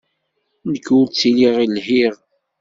[0.71, 2.13] Nekk ur ttiliɣ lhiɣ.